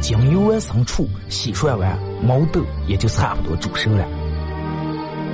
[0.00, 4.04] 将油完生出，洗涮完，毛豆也就差不多煮熟了。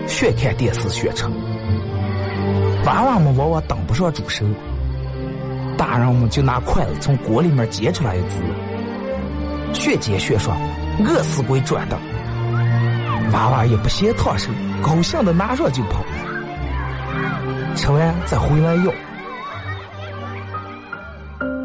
[0.07, 1.27] 学看电视学吃，
[2.85, 4.45] 娃娃们往往等不上煮熟，
[5.77, 8.37] 大人们就拿筷子从锅里面接出来一只。
[9.73, 10.55] 学接学说，
[11.01, 11.98] 饿死鬼转的，
[13.33, 14.51] 娃娃也不嫌烫手，
[14.83, 16.05] 高兴的拿上就跑，
[17.75, 18.92] 吃完再回来要。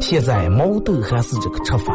[0.00, 1.94] 现在毛豆还是这个吃法，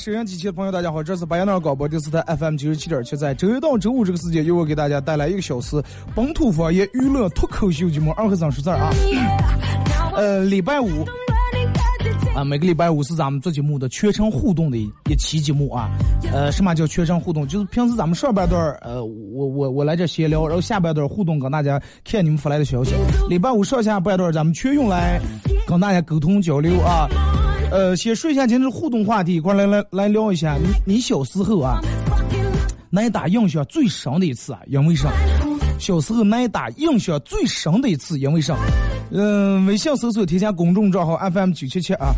[0.00, 5.76] 收音机前的朋友，大家好，这是白彦淖广播电视台 FM 九十七点七，在周一到周五这个时间，由我给大家带来一个小时
[6.14, 8.90] 本土方言娱乐脱口秀节目《二和尚说事儿》啊。
[10.16, 10.88] 呃，礼拜五
[12.34, 15.90] 啊，每个礼拜五是咱们做节目的全程互动的一期节目啊。
[16.32, 17.46] 呃，什么叫全程互动？
[17.46, 22.94] 就是平时咱们上半段呃，我我我来这闲聊，然后下半段互动，跟大家看你们发来的消息。
[23.28, 25.20] 礼拜五上下半段，咱们全用来
[25.66, 27.06] 跟大家沟通交流啊。
[27.70, 30.56] 呃，先说一下今天的互动话题，一块来来来聊一下。
[30.56, 31.78] 你你小时候啊，
[32.94, 35.08] 挨打印象最深的一次啊，因为啥？
[35.78, 38.56] 小时候挨打印象最深的一次，因为啥？
[39.12, 42.12] 嗯，微信搜索添加公众账号 FM 九七七啊，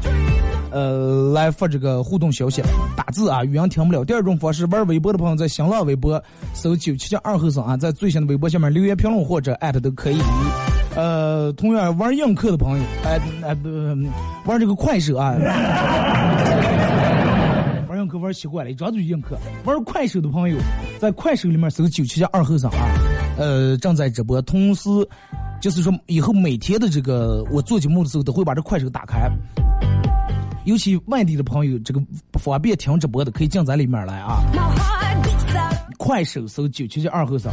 [0.71, 2.63] 呃，来发这个互动消息，
[2.97, 4.03] 打字啊，语音听不了。
[4.03, 6.23] 第二种方式，玩微博的朋友在新浪微博
[6.55, 10.17] 搜九七七二后生啊，在最新的微博下面留言评论或者艾特都可以。
[10.94, 13.69] 呃，同样玩映客的朋友，哎哎不，
[14.44, 15.34] 玩这个快手啊，
[17.88, 19.38] 玩映客玩习惯了，一张嘴映客。
[19.64, 20.56] 玩快手的朋友，
[20.98, 22.76] 在快手里面搜九七加二后生啊，
[23.38, 24.42] 呃，正在直播。
[24.42, 24.91] 同时，
[25.62, 29.30] 就是说以后每天的这个我做节目的时候，都会把这快手打开。
[30.64, 34.42] 尤其外地的朋友，这个不方便听直播的，可以进咱里面来啊。
[35.97, 37.50] 快手搜九七加二后生。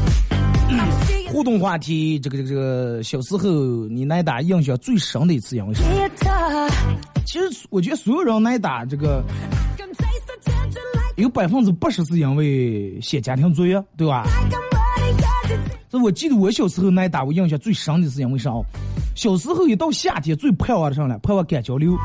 [1.32, 6.70] 互动话题，这个这个这个，小时候你挨打印象最深的一次因为什么？
[7.26, 9.24] 其实我觉得所有人挨打这个，
[11.18, 14.24] 有百分之八十是因为写家庭作业，对吧？
[15.90, 18.52] 这我记得我小时候挨打，我印象最深的是因为啥？
[19.16, 21.96] 小时候一到夏天最盼望的上来，盼望赶交流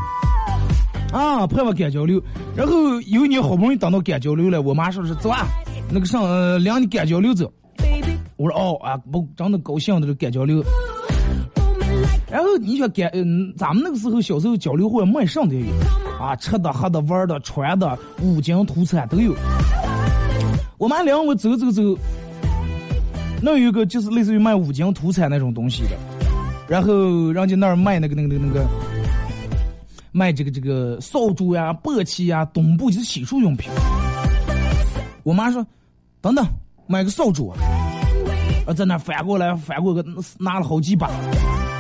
[1.13, 2.23] 啊，盼望赶交流。
[2.55, 5.47] 然后有一年好不容易等到赶交流了，我妈说是走啊，
[5.91, 6.23] 那个上
[6.63, 7.51] 领你赶交流走。
[8.37, 10.63] 我说哦啊，不真的高兴的这赶交流。
[12.31, 15.67] 然后你说赶，嗯，咱们那个时候小时候交流会卖上的有，
[16.21, 19.33] 啊，吃的、喝的、玩的、穿的，五金土产都有。
[20.77, 21.81] 我妈领我走走走，
[23.41, 25.91] 那有一个就是类似于卖五金土产那种东西的，
[26.67, 28.67] 然后人家那儿卖那个那个那个那个，
[30.11, 33.71] 卖这个这个扫帚呀、簸箕呀、墩布，就是洗漱用品。
[35.23, 35.65] 我妈说
[36.21, 36.45] ：“等等，
[36.89, 37.53] 买个扫帚！”
[38.67, 40.05] 啊，在那翻过来翻过个，
[40.39, 41.09] 拿了好几把，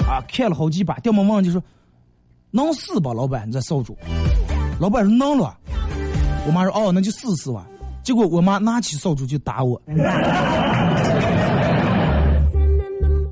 [0.06, 0.98] 啊，看了好几把。
[1.00, 1.62] 掉毛忘就说
[2.52, 3.96] ：“能试吧，老板，你这扫帚。”
[4.78, 5.56] 老板说：“能了。”
[6.46, 7.66] 我妈说：“哦，那就试试吧。”
[8.04, 9.81] 结果我妈拿起扫帚就打我。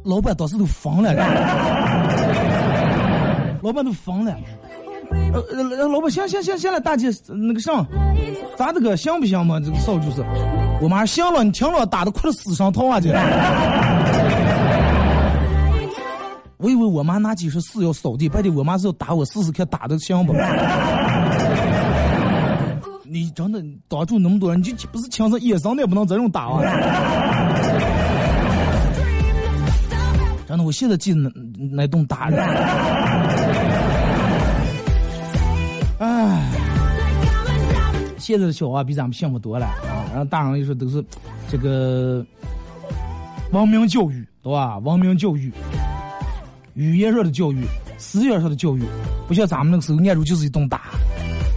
[0.02, 1.12] 老板当时都疯了，
[3.62, 4.34] 老板都疯了。
[5.32, 7.86] 呃呃，老板行行行行了，大姐那个啥，
[8.56, 9.60] 咋的个行不行嘛？
[9.60, 10.24] 这个扫帚是，
[10.80, 12.98] 我妈行了，你听着，打的快了死上头啊！
[13.00, 13.12] 姐。
[16.58, 20.32] 我以为我妈拿几十四要扫地，白天我妈是要打我试试看打的行不？
[23.04, 26.62] 你真的挡住那么多人，你就不是枪上野生的，也不能这种打啊！
[30.46, 31.30] 真的，我现在记得那
[31.72, 32.36] 那栋打的。
[38.22, 40.06] 现在的小娃比咱们幸福多了啊！
[40.10, 41.04] 然后大人又说都是
[41.48, 42.24] 这个
[43.50, 44.78] 文明教育，对吧？
[44.78, 45.52] 文明教育，
[46.74, 47.64] 语言上的教育，
[47.98, 48.84] 思想上的教育，
[49.26, 50.82] 不像咱们那个时候念书就是一顿打。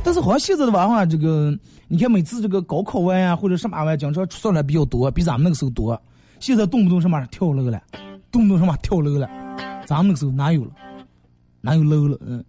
[0.04, 1.56] 但是好像现在的娃娃，这个
[1.88, 6.02] 你看每次这个高考完呀，或者什么完，经常出来比较多，比咱们那个时候多。
[6.40, 7.80] 现在动不动什么跳楼了。
[8.32, 9.30] 动不动什么跳楼了？
[9.86, 10.66] 咱们那个时候哪有？
[11.62, 12.18] 哪有楼了？
[12.26, 12.44] 嗯，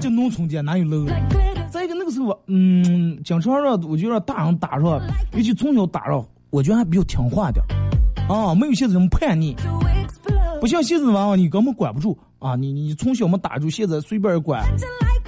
[0.00, 1.12] 就农村间哪有楼了？
[1.70, 5.00] 再一个那个时候，嗯，经常让我就让大人打上，
[5.32, 7.62] 尤其从小打上，我觉得还比较听话点
[8.28, 9.54] 啊，没有现在这么叛逆，
[10.60, 12.56] 不像现在的娃娃，你根本管不住啊！
[12.56, 14.64] 你你从小没打住，现在随便管，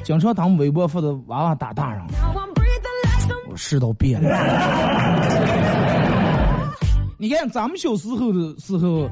[0.02, 2.02] 经常他们微博发的娃娃打大人，
[3.50, 4.30] 我世道变了。
[7.18, 9.10] 你看，咱们小时候的时候，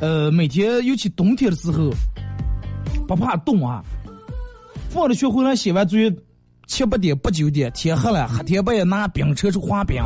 [0.00, 1.90] 呃，每天尤其冬天的时候，
[3.08, 3.82] 不怕冻啊。
[4.98, 6.12] 放了学回来写完作业，
[6.66, 10.02] 七八点、八九点，天黑了，黑天半夜拿冰车去滑冰。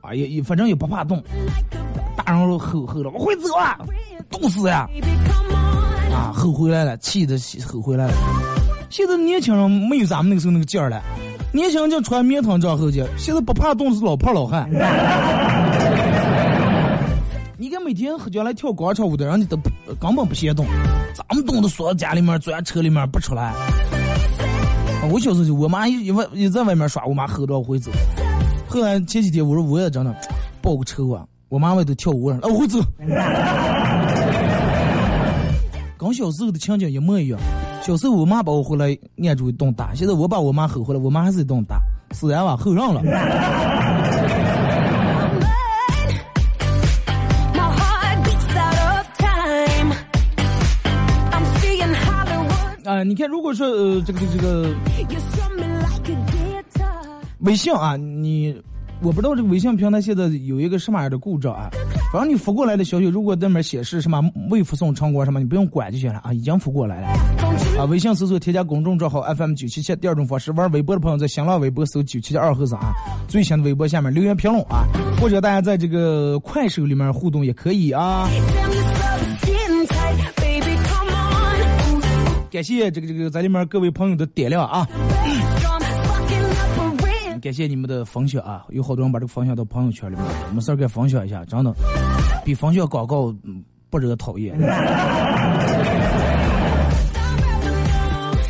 [0.00, 1.22] 哎呀，也反正也不怕冻。
[2.16, 3.76] 大人吼吼了，我会走啊，
[4.30, 4.88] 冻死呀！
[6.10, 8.14] 啊，吼回来了，气的吼回来了。
[8.88, 11.02] 现在年轻人没有咱们那个时候那个劲儿了。
[11.52, 14.66] 年轻人就穿棉裆长后去，现在不怕冻是老胖老汉。
[17.90, 19.56] 你看每天喝酒来跳广场舞的人，家都
[19.96, 20.64] 根本不嫌冻，
[21.16, 23.52] 咱们冻的缩在家里面，钻车里面不出来。
[25.10, 27.90] 我小时候就我妈一外一在外面耍，我妈吼着我会走。
[28.68, 30.14] 后来前几天我说我也真的
[30.62, 32.78] 报个仇啊，我妈外头跳舞了，我会走。
[35.98, 37.40] 跟小时候的情景一模一样。
[37.82, 38.96] 小时候我妈把我回来
[39.26, 43.02] 按住一顿打，现在我把我妈吼回来，我妈还是一顿打，自然吧，吼上了。
[53.00, 54.74] 啊，你看，如果说呃，这个这个
[57.40, 58.54] 微信啊，你。
[59.02, 61.70] 我不知道这个微信平台现在有一个什么样的故障啊？
[62.12, 67.08] 反正你发过来的消息，如果那边显示什么未发送成功什么，你不用管就行了啊，已经发过来了。
[67.78, 72.92] 啊，微信搜索添加公众账号 FM 九七七，第二种方式玩微博的朋友在新浪微博搜九七七二和尚啊，
[73.26, 74.84] 最新的微博下面留言评论啊，
[75.18, 78.28] 或者大家在这个快手里面互动也可以啊。
[82.50, 84.86] 感谢这个这个在里面各位朋友的点亮啊。
[87.40, 88.66] 感谢你们的分享啊！
[88.68, 91.72] 有好多人把这个分享到朋友圈里面，没事儿给分享一下，真的
[92.44, 93.34] 比分享广告
[93.88, 94.54] 不惹讨厌。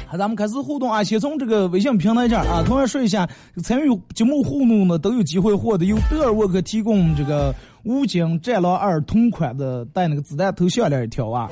[0.08, 1.04] 好，咱们开始互动啊！
[1.04, 3.28] 先从这个微信平台这儿啊，同样说一下，
[3.62, 7.54] 参与节目互动的都有机会获得由德尔沃克提供这个
[7.84, 11.48] 武警战狼二同款的带那个子弹头项链一条啊。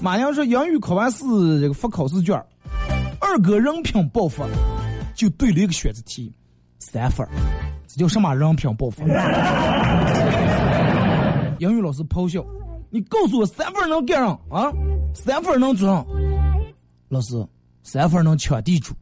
[0.00, 1.24] 马良说英语考完试
[1.60, 2.40] 这个发考试卷，
[3.18, 4.46] 二哥人品爆发。
[5.14, 6.30] 就对了一个选择题，
[6.78, 7.26] 三分
[7.86, 9.02] 这叫什么人品爆发？
[11.58, 12.44] 英语老师咆哮
[12.90, 14.70] ：“你告诉我三分能干上啊？
[15.14, 16.06] 三分能做上？”
[17.08, 17.42] 老师，
[17.82, 18.92] 三分能抢地主。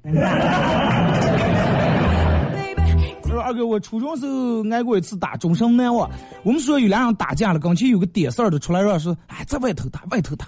[3.44, 6.10] 二哥，我初中时候挨过一次打，终生难忘。
[6.44, 10.46] 我们说有俩人打架了，跟前有个点事儿的出来说是：“哎，在外头打，外头打，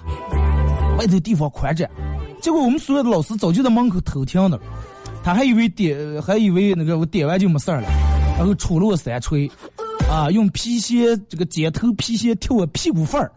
[0.99, 1.87] 外头地方宽着。”
[2.41, 4.59] 结果我们所有的老师早就在门口偷听的。
[5.23, 7.89] 他还以为点，还以为那个我点完就没事儿了，
[8.39, 9.47] 然后出了我三锤，
[10.11, 13.31] 啊，用皮鞋这个尖头皮鞋踢我屁股缝儿，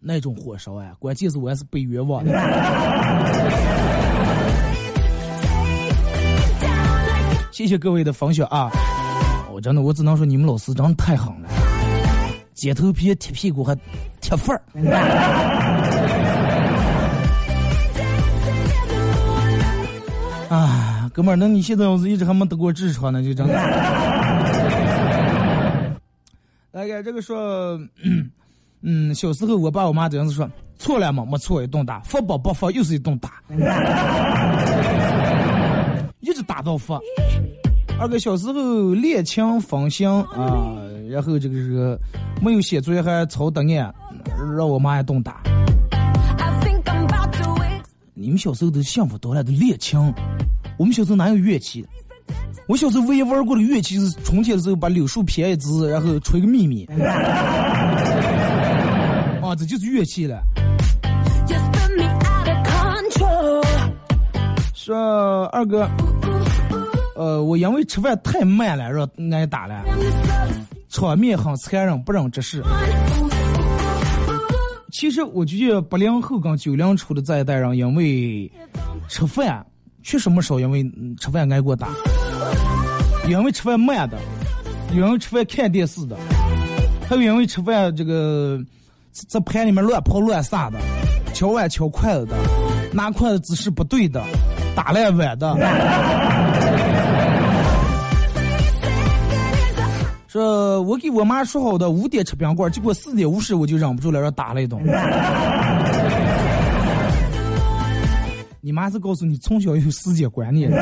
[0.00, 0.90] 那种火烧啊！
[0.98, 2.32] 关键是我还是被冤枉的。
[7.58, 8.70] 谢谢各位的分享啊！
[9.52, 11.48] 我，真的，我只能说你们老师真的太狠了，
[12.54, 13.76] 剪头皮、贴屁股还
[14.20, 14.62] 贴缝儿。
[20.48, 23.54] 啊，哥们儿，那你现在要是一直还没得过痔疮呢，就真的。
[26.70, 27.76] 大概这个说，
[28.82, 30.48] 嗯，小时候我爸我妈这样子说，
[30.78, 33.42] 错了嘛，没错，一顿打，发宝不发又是一顿打，
[36.20, 36.98] 一直打到发。
[37.98, 40.76] 二哥小时候练枪分享啊，
[41.10, 41.98] 然后这个这个
[42.40, 43.94] 没有写作业还抄答案，
[44.56, 45.42] 让我妈一顿打。
[48.14, 50.12] 你们小时候都幸福多了，都练枪。
[50.76, 51.86] 我们小时候哪有乐器？
[52.68, 56.84] 我小时候唯一玩过的乐器是春天的时候把柳树撇一支，然后吹个咪咪。
[59.40, 60.42] 啊，这就是乐器了。
[64.88, 65.86] 说二哥，
[67.14, 69.84] 呃，我因为吃饭太慢了，让挨打了，
[70.88, 72.62] 场面很残忍，不忍直视。
[74.90, 78.50] 其实我觉得八零后跟九零初的这一代人，因为
[79.10, 79.62] 吃饭
[80.02, 80.82] 确实没少，因为
[81.20, 81.88] 吃饭挨过打，
[83.28, 84.18] 因为吃饭慢的，
[84.94, 86.16] 因为吃饭看电视的，
[87.06, 88.58] 还有因为吃饭这个
[89.28, 90.78] 在盘里面乱跑乱撒的，
[91.34, 92.36] 敲碗敲筷子的，
[92.94, 94.24] 拿筷子姿势不对的，
[94.78, 95.56] 打烂碗的。
[100.28, 104.80] 说 我给我妈说好的五点吃冰棍，结果四点五十我就忍不住了，让打了一顿。
[108.60, 110.70] 你妈是告诉你从小有时间观念。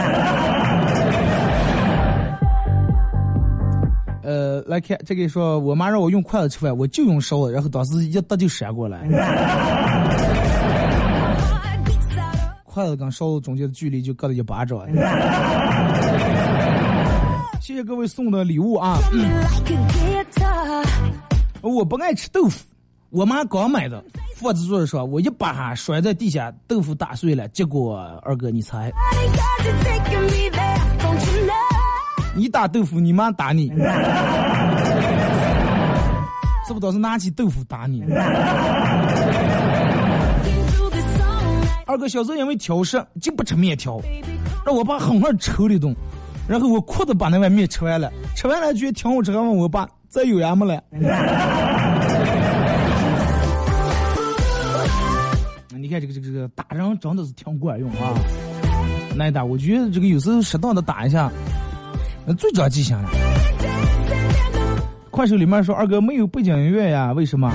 [4.23, 8.99] 呃，来看这个说，我妈让我用筷子吃饭，我就用勺子，然后当时一打就闪过来。
[12.77, 14.79] 筷子跟勺子中间的距离就隔了一巴掌。
[17.59, 18.99] 谢谢各位送的礼物啊！
[21.63, 22.63] 我不爱吃豆腐，
[23.09, 24.05] 我妈刚买的，
[24.37, 27.49] 放在桌子说，我一把摔在地下，豆腐打碎了。
[27.49, 28.93] 结果二哥，你猜？
[32.37, 33.71] 你打豆腐，你妈打你，
[36.69, 36.81] 是不？
[36.81, 38.05] 都是拿起豆腐打你。
[41.97, 43.99] 二哥小时候因为挑食，就不吃面条，
[44.67, 45.97] 让我爸狠狠抽了一顿。
[46.47, 50.79] 然后我哭着把那碗面吃完了，吃完了觉得挺好吃，还问我爸再有盐没了。
[55.73, 58.13] 你看这个这个这个打人真的是挺管用啊！
[59.19, 61.33] 挨打，我觉得这个有时候适当的打一下，
[62.27, 63.09] 那最长记性了。
[65.11, 67.11] 快手里面说二哥没有背景音乐呀？
[67.15, 67.51] 为什么？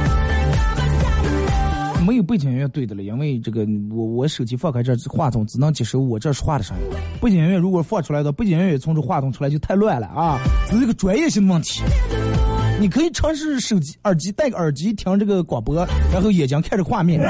[2.12, 6.84] 没有背景音乐对的了，因为这个我我手机放开这话筒只能接收我这说话的声音。
[7.22, 10.38] 背景音乐如果放出来的，背景音乐从这话筒出来就太乱了啊！
[10.70, 11.82] 这是个专业性的问题。
[12.82, 17.22] 你可以尝试手机耳机戴个耳机听这个广播，然后眼睛看着画面。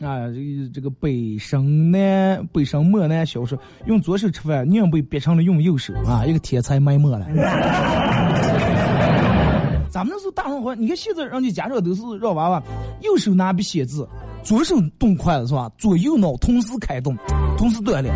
[0.00, 6.26] 啊，这个这个北生南北生漠南小说用左手吃饭，宁被逼成了用右手啊！
[6.26, 7.24] 一个天才埋没了。
[9.92, 12.62] 咱们那时候大人话，你看现在人家家长都是让娃娃
[13.02, 14.08] 右手拿笔写字，
[14.42, 15.70] 左手动筷子是吧？
[15.76, 17.14] 左右脑同时开动，
[17.58, 18.10] 同时锻炼。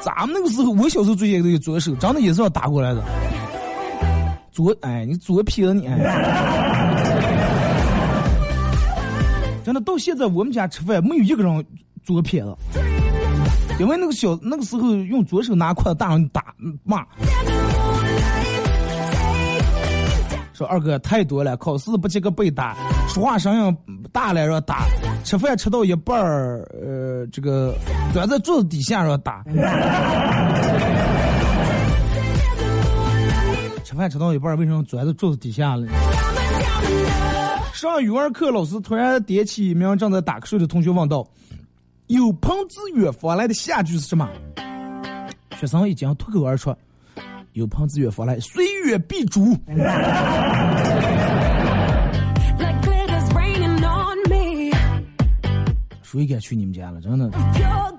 [0.00, 3.04] 咱们那个时候，我小时候最先都有左手，长得也是要打过来的。
[4.50, 5.84] 左，哎，你左撇子你，
[9.64, 11.64] 真的到现在我们家吃饭没有一个人
[12.02, 12.52] 左撇子，
[13.78, 16.52] 因为那个小那个时候用左手拿筷子，大人打
[16.82, 17.06] 骂。
[20.52, 22.76] 说二哥太多了，考试不及格被打，
[23.08, 23.76] 说话声音
[24.12, 24.86] 大了让打，
[25.24, 27.74] 吃饭吃到一半儿，呃，这个
[28.12, 29.42] 钻在桌子底下让打，
[33.82, 35.86] 吃饭吃到一半儿为什么钻在桌子底下了？
[37.72, 41.26] 上语文课，老师突然点起一名正在打瞌睡的同学问道
[42.08, 44.28] ：“有朋自远方来的下句是什么？”
[45.58, 46.74] 学生已经脱口而出。
[47.52, 49.54] 有朋自远方来，虽远必诛。
[56.02, 56.98] 谁敢去你们家了？
[57.02, 57.30] 真的。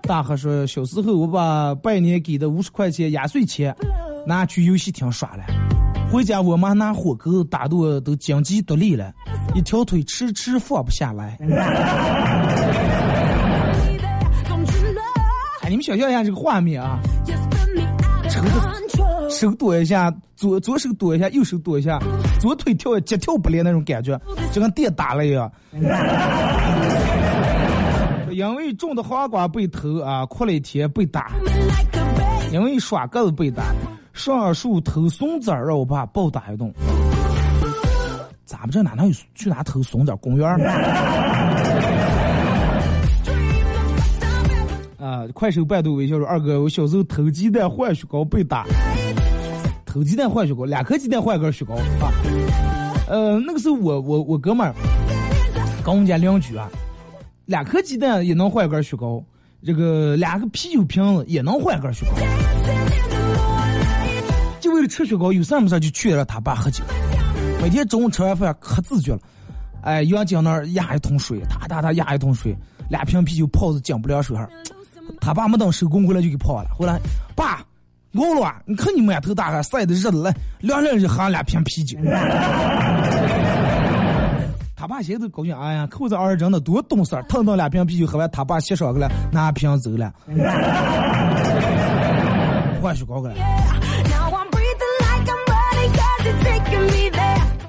[0.04, 3.76] 大河说，小时候我把拜年给的五十块钱压岁钱
[4.26, 5.44] 拿去游戏厅耍了，
[6.12, 9.14] 回家我妈拿火钩打的我都经济独立了，
[9.54, 11.38] 一条腿迟迟放不下来。
[15.62, 17.00] 哎，你们想象一下这个画面啊，
[18.30, 18.74] 抽的。
[19.30, 22.00] 手躲一下，左左手躲一下，右手躲一下，
[22.40, 24.20] 左腿跳，急跳不连那种感觉，
[24.52, 25.52] 就跟电打了一样。
[28.32, 31.32] 因为种的黄瓜被偷啊，哭了一天被打。
[32.52, 33.64] 因为耍鸽子被打，
[34.14, 36.72] 上树偷松子儿，让我爸暴打一顿。
[38.46, 40.16] 咱们这哪能有去哪偷松子？
[40.22, 40.48] 公园？
[45.00, 45.26] 啊！
[45.34, 48.66] 快手百度微笑说二哥，我小时候偷鸡蛋换雪糕被打。
[49.94, 52.10] 偷鸡蛋换雪糕，两颗鸡蛋换一根雪糕啊！
[53.08, 54.74] 呃，那个时候我我我哥们儿
[55.86, 56.68] 跟我们家邻居啊，
[57.46, 59.24] 两颗鸡蛋也能换一根雪糕，
[59.64, 62.16] 这个两个啤酒瓶子也能换一根雪糕。
[64.60, 66.84] 就为了吃雪糕，有事没事就去了他爸喝酒。
[67.62, 69.20] 每天中午吃完饭可自觉了，
[69.84, 72.58] 哎，杨江那儿压一桶水，哒哒哒压一桶水，
[72.90, 74.50] 两瓶啤酒泡在江不凉水上，
[75.22, 76.70] 他爸没等收工回来就给泡了。
[76.76, 77.00] 回来，
[77.36, 77.64] 爸，
[78.14, 81.98] 饿了，你看你满头大汗，晒的热的来，凉凉就喝两瓶啤酒。
[84.76, 90.14] 他爸现在都高兴，哎呀，扣子儿真的多懂事，腾腾两瓶啤酒喝完，他爸洗上去了，拿瓶走了，
[92.82, 93.36] 换雪糕去了。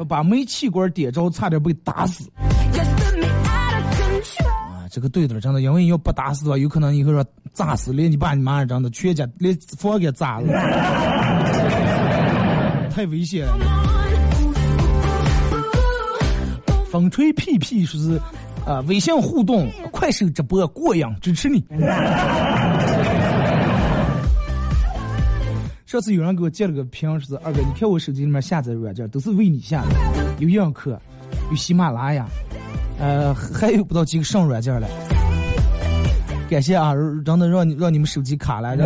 [0.07, 2.31] 把煤气管点着，差点被打死。
[4.95, 10.47] 这个对的，真的，因为你要不打死的话，有可能以后说炸死，连你爸你妈真的全家连房给炸了，
[12.95, 13.59] 太危险了。
[16.93, 18.21] 风吹屁屁是
[18.65, 21.61] 啊，微信互动，快手直播过瘾，支持你。
[25.87, 29.97] 上次有人给我截了个屏，是二哥，你看我手机里面下载软件都是为你下的，
[30.39, 30.97] 有映客，
[31.51, 32.29] 有喜马拉雅，
[32.99, 34.89] 呃，还有不到几个上软件了。
[36.49, 36.93] 感谢啊，
[37.25, 38.77] 真的让你让你们手机卡了。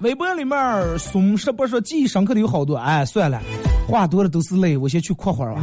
[0.00, 3.40] 微博里面松是不是记忆深刻的有好多，哎，算了，
[3.88, 5.62] 话多了都是泪，我先去扩会儿吧。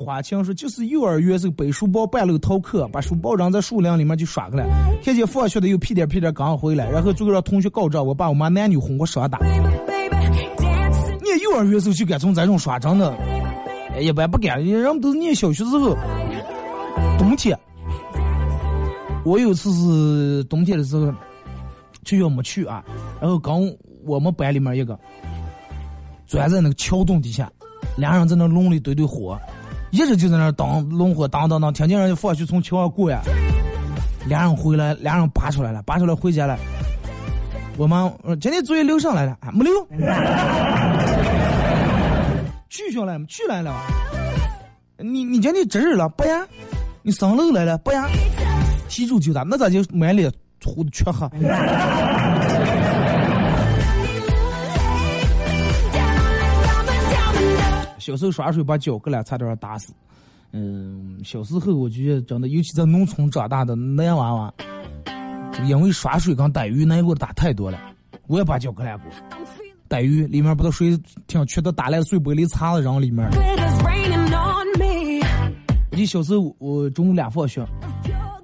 [0.00, 4.66] 花情说就是幼儿园时候背书包半路逃课，把书包扔在树林里面就耍去了。
[5.04, 9.38] 看见放学的又屁颠屁颠刚回来，然后最后让同学告状，我爸我妈男女哄我耍打。
[9.38, 13.14] 你幼儿园时候就敢从咱这种耍，真的，
[14.00, 14.64] 一般不敢。
[14.64, 15.94] 人们都是念小学时候，
[17.18, 17.56] 冬天，
[19.22, 21.12] 我有次是冬天的时候，
[22.06, 22.82] 学校没去啊，
[23.20, 23.70] 然后刚
[24.06, 24.98] 我们班里面一个
[26.26, 27.52] 钻在那个桥洞底下，
[27.96, 29.38] 俩人在那笼里堆堆火。
[29.90, 33.20] 一直就在那当龙火当当当，听见人家放学从桥上过呀，
[34.26, 36.56] 俩人回来，俩人拔出来了，拔出来回家了。
[37.76, 39.72] 我妈今天作业留上来了，没留。
[42.68, 43.74] 去下来去来了。
[44.98, 46.46] 你你今天值日了不呀？
[47.02, 48.06] 你上楼来了不呀？
[48.88, 50.30] 提住就打，那咋就满脸
[50.64, 51.26] 糊的黢黑？
[58.00, 59.92] 小时候耍水把脚割了，差点打死。
[60.52, 64.52] 嗯，小时候我觉得真的，尤其在农村长大的男娃娃，
[65.64, 67.78] 因为耍水跟逮鱼那给我打太多了，
[68.26, 69.06] 我也把脚割烂过。
[69.86, 73.28] 逮鱼里面不都水挺缺的，打烂碎玻璃碴子扔里面。
[75.90, 77.64] 我记得小时候我中午俩放学，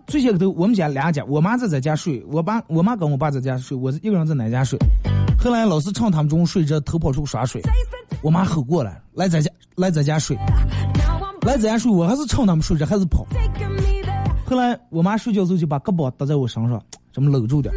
[0.07, 4.79] 最先头我们家两家，我妈在在家睡，我爸我妈跟我爸在家睡，我一个人在哪家睡。
[5.47, 7.63] 后来老师趁他们中午睡着，偷跑出去耍水。
[8.21, 10.37] 我妈吼过来，来咱家，来咱家睡，
[11.43, 11.89] 来咱家睡。
[11.89, 13.25] 我还是趁他们睡着，还是跑。
[14.45, 16.83] 后来我妈睡觉时候就把胳膊搭在我身上，
[17.13, 17.73] 这么搂住点。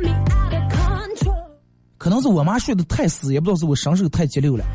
[2.00, 4.66] 可能是我妈睡得太死，也不知道是我身手太激溜了，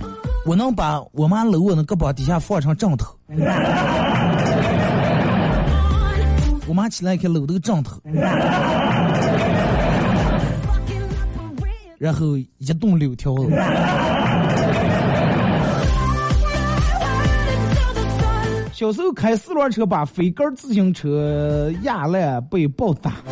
[0.46, 3.12] 我能把我妈搂我的胳膊底下放成枕头。
[6.68, 8.00] 我妈起来一看搂这个枕头。
[11.98, 13.48] 然后一动六条子。
[18.72, 23.12] 小时候开四轮车把飞杆自行车压烂被暴打。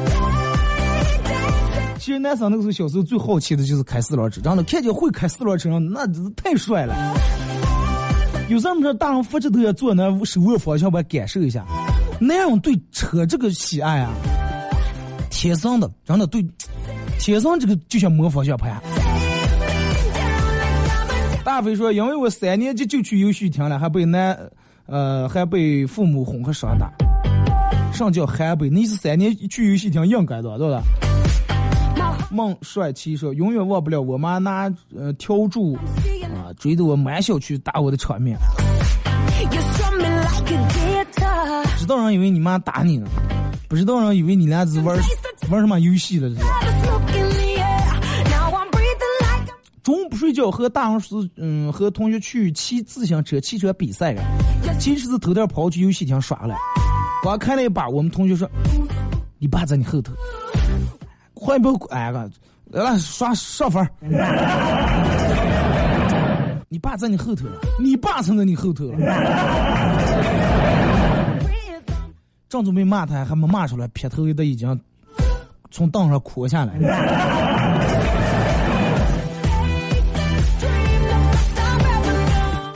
[1.99, 6.95] 其实男生那个时候小时候最好奇的就是开四轮车，真的看见会开四轮车那真是太帅了。
[8.49, 11.65] 有时候说大人扶着头要坐那手握方向盘感受一下，
[12.21, 14.13] 男人对车这个喜爱啊，
[15.31, 16.45] 天生的，真的对。
[17.23, 18.83] 天生这个就像模仿小盘。
[21.45, 24.37] 大飞说：“因为我三年级就去游戏厅了，还被男，
[24.87, 26.91] 呃，还被父母哄和耍打。
[27.93, 28.69] 上叫还被？
[28.69, 30.83] 你是三年去游戏厅应该的，对吧？”
[32.29, 34.63] 孟帅气说：“永远忘不了我妈拿
[34.97, 35.77] 呃笤帚
[36.35, 38.37] 啊追着我满小区打我的场面。
[41.79, 43.07] 知道人以为你妈打你呢，
[43.69, 44.99] 不知道人以为你俩是玩
[45.51, 46.72] 玩什么游戏了。”这是
[49.83, 54.23] 中午不睡觉，和大人是嗯，和同学去骑自行车、汽车比赛了。
[54.79, 56.55] 其实是偷点跑去游戏厅耍了。
[57.25, 58.49] 刚开了一把，我们同学说
[59.39, 60.13] ：“你爸在你后头。”
[61.35, 62.31] 快不，哎个，
[62.71, 63.85] 来刷上分
[66.69, 68.99] 你爸在你后头了，你爸才在你后头了。
[72.49, 74.81] 正准备骂他，还没骂出来，撇头都已经
[75.73, 77.52] 从凳上哭下来了。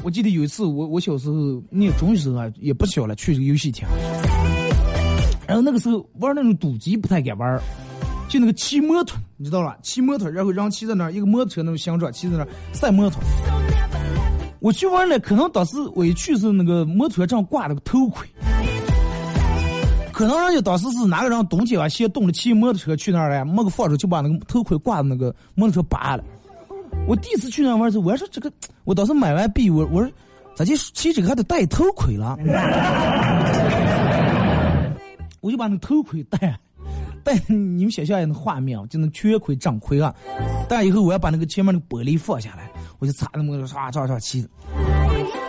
[0.07, 3.85] 我记得有一次，我我小时候念中学时候啊，也不小了，去这个游戏厅。
[5.49, 7.61] 然后那个时候玩那种赌机不太敢玩，
[8.29, 9.77] 就那个骑摩托，你知道吧？
[9.83, 13.21] 骑摩托，然后人骑在那儿，一个摩托车那种形状，骑在那儿赛摩托。
[14.61, 18.25] 我去玩了，可能当时我一去是那个摩托车上挂了个头盔，
[20.13, 26.23] 可能人家当时是哪个人冬天啊，先动了骑摩托车去那儿了，没个放手就把那个头盔挂在那个摩托车拔了。
[27.07, 28.51] 我第一次去那玩时候，我还说这个，
[28.85, 30.11] 我当时买完币，我我说
[30.55, 32.37] 咋就骑这个还得戴头盔了？
[35.41, 36.59] 我就把那头盔戴，
[37.23, 40.13] 戴你们想象一下那画面，就能全盔掌盔啊！
[40.69, 44.45] 戴以后我要把那个前面那个玻璃放下来，我就擦那么唰唰唰骑。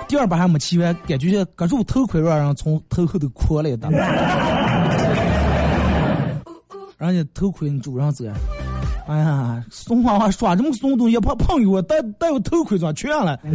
[0.07, 3.89] 第二把还没骑完，感觉感觉我头盔让人从头后头磕了一打，
[6.99, 8.25] 人家头盔你主人走。
[9.07, 13.39] 哎呀，怂娃娃耍这么怂东西，怕碰我，戴戴我头盔装全了。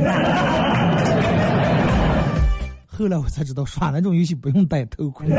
[2.86, 5.28] 后来我才知道，耍那种游戏不用戴头盔。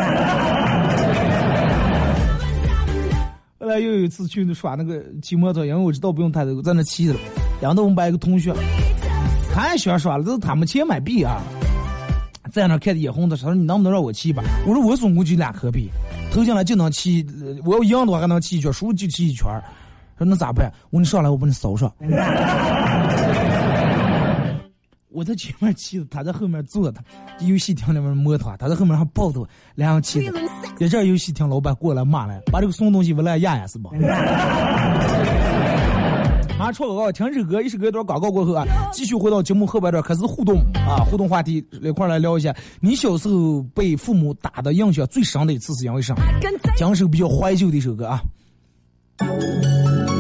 [3.60, 7.16] 后来又有一次去耍那个骑摩托，因为我知道不用戴头盔，在那骑着。
[7.60, 8.54] 然后我们班一个同学，
[9.52, 11.42] 他也喜欢耍了，就是他没钱买币啊，
[12.52, 14.44] 在那看的眼红的，他说你能不能让我骑一把？
[14.68, 15.90] 我说我总共就两颗币，
[16.32, 17.26] 投进来就能骑，
[17.66, 19.46] 我要赢的话还能骑一圈，输就骑一圈。
[20.18, 20.72] 说那咋办？
[20.90, 21.92] 我说你上来，我帮你扫上。
[25.16, 27.00] 我在前面骑着，他在后面坐着，
[27.42, 30.34] 游戏厅里面摸他，他在后面还抱着我，两个骑着。
[30.80, 33.92] 一阵游戏厅老板过来骂了，把这个送东西我来压压是吧？
[36.58, 46.16] 马上广告，听首歌，一首歌一段广告过后啊，继续回到节目后半段开始互动啊，互动话题一块来聊一下，你小时候被父母打的印象最深的一次是因为啥？
[46.76, 48.20] 讲首比较怀旧的一首歌啊。
[49.24, 50.13] Música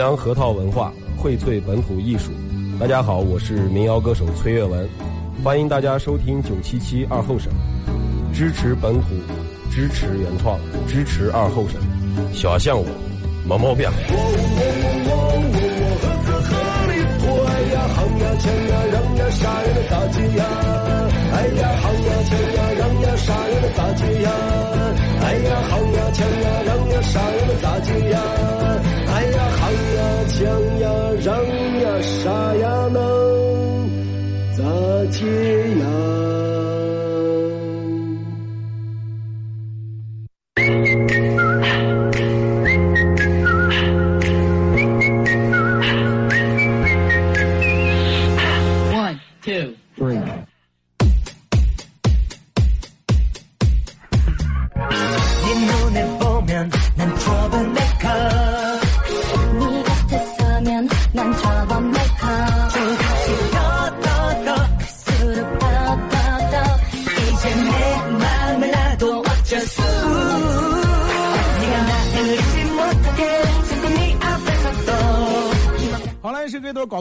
[0.00, 2.32] 扬核桃文化，荟萃本土艺术。
[2.80, 4.88] 大家好，我是民谣歌手崔月文，
[5.44, 7.52] 欢迎大家收听九七七二后生，
[8.32, 9.08] 支持本土，
[9.70, 10.58] 支持原创，
[10.88, 11.78] 支持二后生。
[12.32, 12.86] 小项我，
[13.46, 13.90] 没毛病。
[14.08, 16.52] 我我我我我我我呵呵呵
[16.88, 16.96] 里
[17.74, 20.42] 呀，行呀抢呀，让呀杀呀的打击呀，
[21.36, 24.32] 哎呀行呀抢呀，让呀杀呀的打击呀，
[25.20, 27.92] 哎呀行呀抢呀，让呀杀呀的打击。
[28.08, 28.16] 呀
[30.40, 30.48] 想，
[30.80, 30.88] 呀，
[31.22, 31.36] 让
[31.82, 32.98] 呀，啥呀，能
[34.56, 34.64] 咋
[35.10, 35.20] 接
[35.78, 36.39] 呀？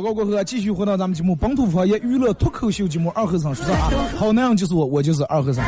[0.02, 3.90] 广告过后，继续回到咱们节目《本土方言娱乐脱口秀节目》二和尚说啥？
[4.18, 5.66] 好男人就是我，我就是二和尚。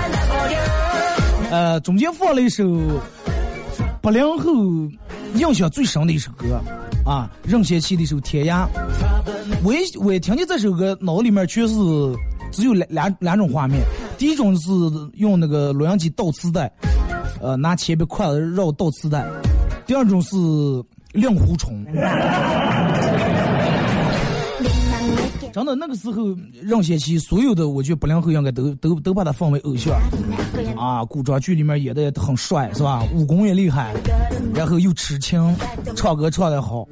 [1.51, 2.63] 呃，中间放了一首
[4.01, 4.53] 八零后
[5.35, 6.61] 印象最深的一首歌
[7.05, 8.65] 啊，任贤齐的一首《天涯》。
[9.63, 11.75] 我一我一听见这首歌，脑里面全是
[12.53, 13.81] 只有两两两种画面。
[14.17, 14.71] 第一种是
[15.15, 16.71] 用那个录音机倒磁带，
[17.41, 19.23] 呃，拿铅笔筷子绕倒磁带；
[19.85, 20.37] 第二种是
[21.11, 21.83] 令狐冲。
[25.53, 29.93] 真的，那个时候任贤齐所有的，我觉得八零后应该都都都把他奉为偶像
[30.77, 31.03] 啊！
[31.05, 33.03] 古装剧里面演的很帅，是吧？
[33.13, 33.93] 武功也厉害，
[34.53, 35.55] 然后又痴情，
[35.95, 36.87] 唱歌唱得好。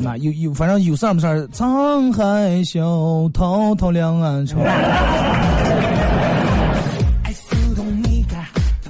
[0.00, 4.58] 那有有，反正有事儿没事儿，沧海笑，滔滔两岸潮。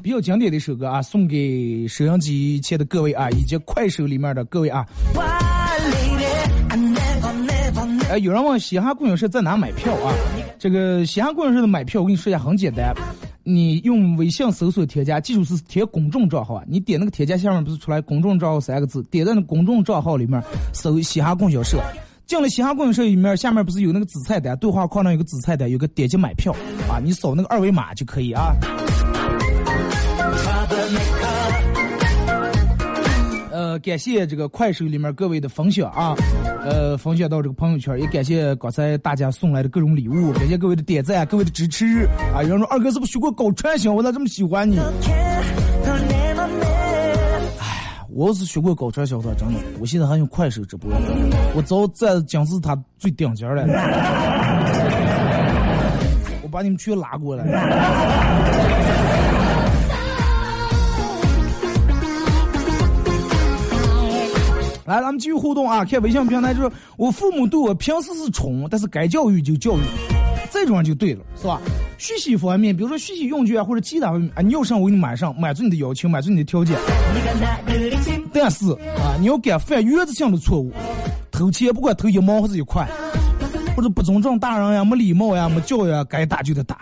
[0.02, 4.86] 比较经典的一首歌啊，送给收音机前的各位啊，以及快手里面的各位啊。
[8.10, 10.14] 哎，有人问西汉供应社在哪买票啊？
[10.58, 12.94] 这个西汉供应社的买票，我跟你说一下，很简单，
[13.44, 16.64] 你用微信搜索添加，记住是填公众账号啊。
[16.66, 20.42] 你点那个添加下面不是出来公众账号三个字，点在那公众账号里面
[20.72, 21.78] 搜西汉供销社，
[22.26, 26.50] 进了西汉供销社里面，下面不是有那个紫菜单，对话框上有个紫菜单，有个点击买票
[26.88, 28.54] 啊，你扫那个二维码就可以啊。
[33.78, 36.14] 感谢这个快手里面各位的分享啊。
[36.64, 42.42] 呃，分享到这个朋友圈，也感谢刚才大家送来的各种礼物，感谢各位的点赞，各位的支持啊！
[42.42, 43.92] 有人说二哥是不是学过搞传销？
[43.92, 44.78] 我咋这么喜欢你？
[47.58, 50.90] 哎，我是学过搞传销的，真的，我现在还用快手直播，
[51.54, 53.64] 我早在讲是他最顶尖了。
[56.42, 57.44] 我把你们全拉过来。
[64.88, 65.84] 来，咱们继续互动啊！
[65.84, 69.80] 看微信平台，就是我父母对我平时是宠，但是该教育就教育，
[70.50, 71.60] 这种人就对了，是吧？
[71.98, 76.74] 学习方面，比如说学习用具啊，或者其他方面啊，你要上我给你买上，满足你的要求，满足你的条件。
[78.32, 78.64] 但是
[78.96, 80.72] 啊，你要敢犯原则性的错误，
[81.30, 82.88] 偷钱不管偷一毛或者一块，
[83.76, 86.78] 或者不尊重大人呀，没礼貌呀，没教养，该打就得打。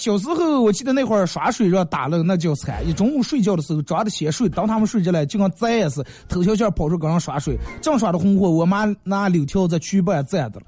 [0.00, 2.82] 小时候，我记得那会儿耍水让打了，那叫惨。
[2.88, 10.66] 一中午睡觉的时候，抓的鞋睡，当他们睡着了，就跟贼也是，偷悄悄跑出搁上耍水，正耍的红火，我妈拿柳条在渠边站着了。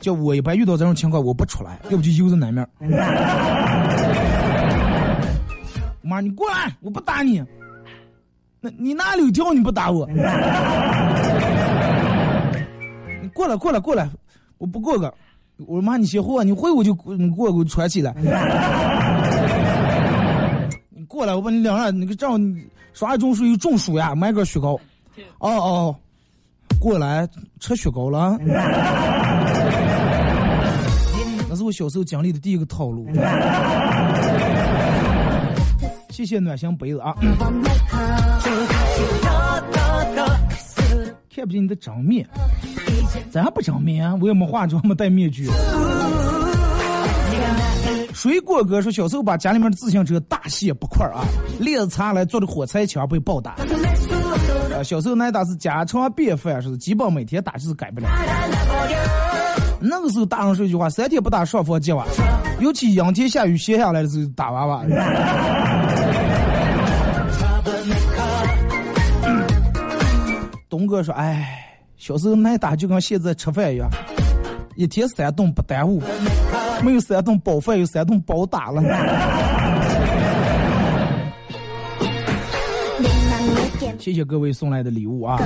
[0.00, 2.66] 叫我一般遇到这种情况，我不出来，要不就悠着南面。
[6.00, 7.44] 妈，你过来，我不打你。
[8.62, 10.08] 那你拿柳条你不打我？
[10.08, 10.16] 你
[13.34, 14.08] 过来，过来，过来，
[14.56, 15.12] 我不过个。
[15.66, 18.14] 我说妈，你先活，你会我就你过给我传起来。
[20.90, 22.56] 你过来，我把你两人那个这样
[22.92, 24.78] 耍一种属于中暑呀，买个雪糕。
[25.38, 25.94] 哦哦，
[26.80, 28.38] 过来吃雪糕了。
[31.50, 33.06] 那是我小时候经历的第一个套路。
[36.10, 37.14] 谢谢暖心杯子啊。
[41.48, 42.28] 不见你的长面，
[43.30, 44.14] 咱还不正面啊？
[44.20, 45.48] 我也没化妆，没戴面具。
[48.12, 51.24] 水果哥说，小时候把家里面的自行车大卸八块啊，
[51.58, 53.52] 裂擦来做的火柴枪被暴打。
[53.52, 58.08] 啊小时候那打是家常便饭，是基本每天打就是改不了。
[59.80, 62.04] 那个时候大人说一句话：三天不打上房揭瓦。
[62.60, 64.84] 尤其阴天下雨歇下来的时候打娃娃。
[70.78, 73.88] 东哥说：“哎，小时候挨打就跟现在吃饭一样，
[74.76, 76.00] 一天三顿不耽误，
[76.84, 78.80] 没有三顿饱饭，有三顿饱打了。
[83.98, 85.36] ”谢谢各位送来的礼物啊！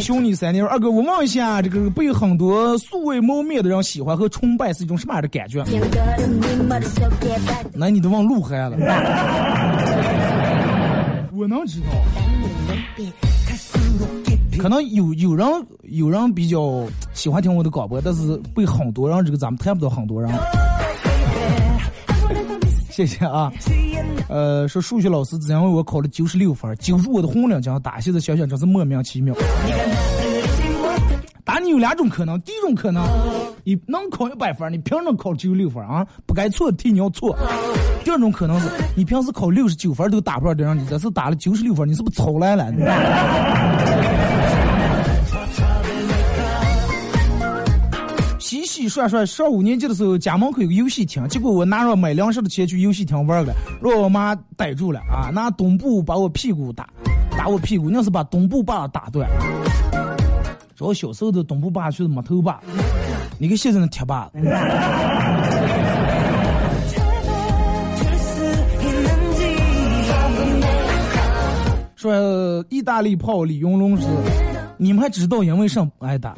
[0.00, 5.62] 兄弟三年，二哥，我问一下，这个被很多素未谋面的人喜欢和崇拜是一种什么样的感觉？
[7.72, 8.76] 那你都问鹿晗了，
[11.32, 11.86] 我能知道。
[14.58, 15.46] 可能有有人
[15.82, 20.30] 有人比较喜欢听我的广播，但是被很多人这个咱们看不到很多人。
[22.90, 23.52] 谢谢啊，
[24.26, 29.34] 呃，说数学老师只因为我考了九十六分，揪住我的红领巾打，现在想想真是莫名其妙。
[31.44, 33.06] 打你有两种可能，第一种可能，
[33.64, 36.06] 你能考一百分，你凭什么考九十六分啊？
[36.24, 37.36] 不该错的题你要错。
[38.02, 42.72] 第二种可能是你平时考六十九分都打不到的人，你这次打了九十六分，你是不是抄来了？
[48.96, 55.28] 洗洗涮涮，上五年级的时候，家门口有个游戏厅，结果我拿着买粮食的钱去游戏厅玩了，让我妈逮住了啊！
[55.30, 56.88] 拿墩布把我屁股打，
[57.36, 59.28] 打我屁股，那是把墩布把打断。
[60.76, 62.58] 说我小时候的墩布把就是木头把，
[63.38, 64.30] 你看现在的铁把。
[71.96, 74.06] 说意大利炮李云龙是，
[74.78, 76.34] 你们还知道因为什么挨打？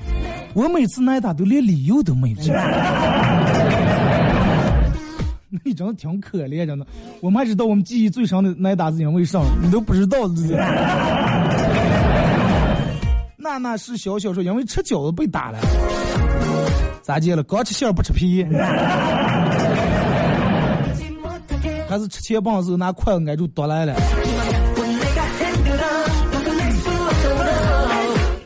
[0.59, 2.37] 我每次挨打都连理由都没有。
[5.65, 6.85] 你真的挺可怜，真的。
[7.21, 9.47] 我们还知道我们记忆最深的挨打是因为什么？
[9.63, 10.49] 你都不知道，是
[13.39, 15.61] 那那是小小说，因为吃饺子被打了。
[17.03, 17.43] 咋接了？
[17.45, 18.45] 刚吃馅不吃皮。
[21.89, 23.95] 还是吃切棒的时候拿筷子挨住剁来了。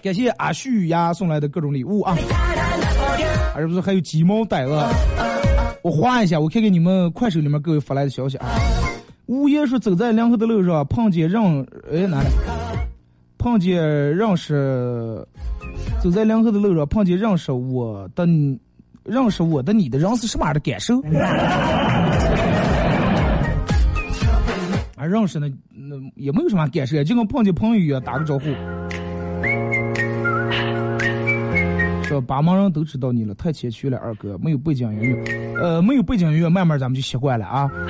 [0.03, 2.17] 感谢阿旭呀送来的各种礼物啊，
[3.57, 4.73] 是不是还有鸡毛掸子？
[5.83, 8.49] 我划一下，我看看你们快手里面各位发来的消息啊。
[9.27, 11.41] 物业说走在梁河的路上，碰见认
[11.91, 12.29] 哎哪里？
[13.39, 15.25] 碰见认识，
[16.03, 18.27] 走在梁河的路上碰见认识我的
[19.05, 21.01] 认识我的你的人是什么样的感受？
[24.97, 28.47] 啊，认识呢，那也没有什么感受，就跟碰见朋友一样打个招呼。
[32.13, 37.71] 说八盲人都知道你了，太谦虚了，二哥没有背景音乐，呃，没有背景音乐，慢慢咱们就习惯了啊。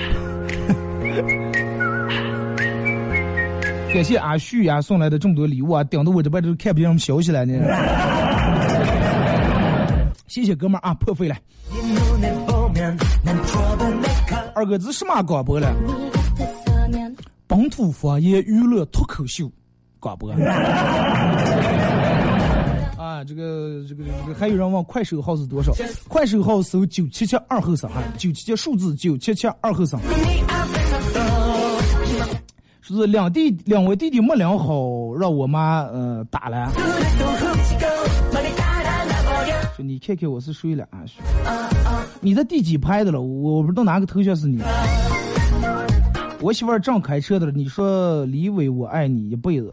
[3.92, 7.52] 感谢阿旭呀送来的这么多礼物啊，顶得我这边都看不见什么消息了呢。
[10.28, 11.34] 谢谢哥们儿啊，破费了。
[14.54, 15.74] 二哥这是什么广播了？
[17.48, 19.50] 本土方言娱乐脱口秀
[19.98, 20.32] 广播。
[23.24, 25.72] 这个这个这个还有人问快手号是多少？
[26.08, 30.00] 快手号搜九七七二后生啊，九七七数字九七七二后生。
[32.80, 36.72] 说是两弟两位弟弟没量好，让我妈呃打了。
[39.76, 41.04] 说你看看我是谁了啊？
[42.20, 43.20] 你在第几拍的了？
[43.20, 44.60] 我不知道哪个头像是你。
[46.40, 47.52] 我媳妇儿正开车的了。
[47.52, 49.72] 你说李伟，我爱你一辈子。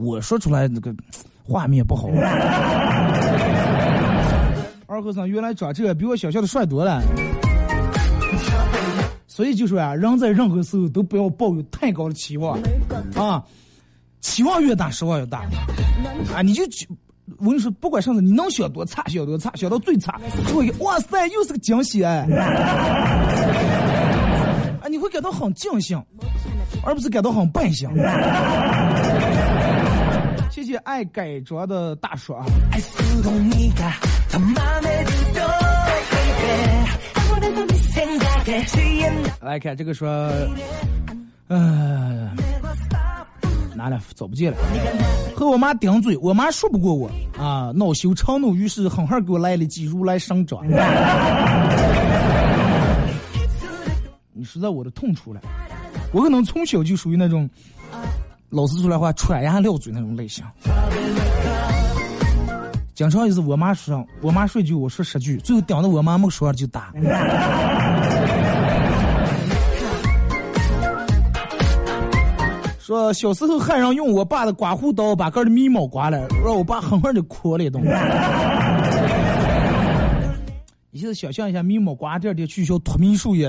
[0.00, 0.94] 我说出来那个
[1.42, 2.08] 画面不好。
[4.86, 7.00] 二和尚原来长这个比我想象的帅多了。
[9.26, 12.58] 所以就说啊，人在任何时候都不要抱有太高的期望
[13.14, 13.42] 啊，
[14.20, 15.44] 期望越大失望越大
[16.34, 16.42] 啊！
[16.42, 16.62] 你就
[17.38, 22.26] 我跟你说，不管上次你能想多差想多差，想到最差，结果哇塞，又是个惊喜哎！
[24.82, 25.96] 啊，你会感到很庆幸，
[26.84, 27.88] 而不是感到很半兴。
[30.70, 32.46] 谢谢爱改装的大叔啊！
[39.40, 40.08] 来看这个说，
[41.48, 42.30] 呃，
[43.74, 44.56] 拿了走不进了，
[45.34, 50.60] 和我妈顶嘴，我妈说不过我啊，恼羞成怒，于是狠狠给我来了几如来神掌。
[54.32, 55.40] 你实在我的痛处了，
[56.12, 57.50] 我可能从小就属于那种。
[58.50, 60.44] 老师出来话，喘牙撂嘴那种类型。
[62.94, 66.92] 经常也是我妈说，我妈说一句，我说十句，最后顶着我妈没说就打。
[72.78, 77.80] 说小时候汉人用我爸的刮胡刀把个的眉毛刮了，让我爸狠狠的哭了一顿。
[80.90, 83.44] 你现在想象一下，眉毛刮第二天去学脱眉术一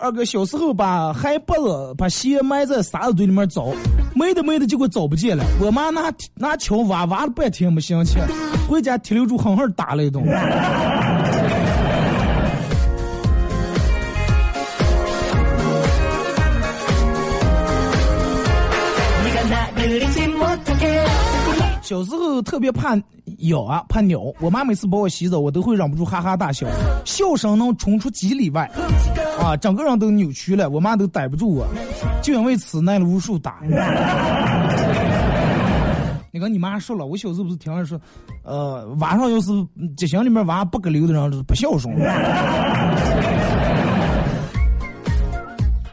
[0.00, 3.72] 二哥小时候把鞋拔了，把鞋埋在沙子堆里面找，
[4.14, 5.44] 没的没的，结果找不见了。
[5.60, 8.18] 我妈拿拿锹挖挖了半天没想起，
[8.68, 10.22] 回家铁溜柱狠狠打了一顿。
[21.92, 22.96] 小时候特别怕
[23.40, 24.18] 咬啊，怕鸟。
[24.40, 26.66] 我妈每次帮我洗澡，我都会忍不住哈哈大笑，
[27.04, 28.62] 笑声能冲出几里外，
[29.38, 31.66] 啊，整个人都扭曲了，我妈都逮不住我，
[32.22, 33.60] 就因为此挨了无数打。
[36.32, 38.00] 你跟你妈说了，我小时候不是听人说，
[38.42, 39.50] 呃，晚上要是
[39.94, 41.94] 吉祥里面娃不给留的人是不孝顺。